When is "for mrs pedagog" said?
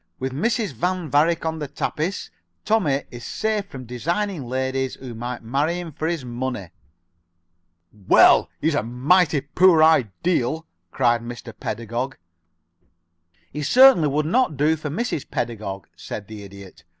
14.75-15.85